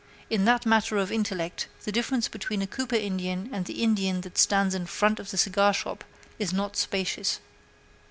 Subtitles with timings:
[0.31, 4.35] In the matter of intellect, the difference between a Cooper Indian and the Indian that
[4.35, 6.01] stands in front of the cigarshop
[6.39, 7.39] is not spacious.